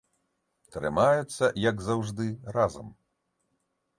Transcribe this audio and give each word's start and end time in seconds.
Трымаюцца, 0.75 1.51
як 1.69 1.85
заўжды, 1.89 2.25
разам. 2.57 2.87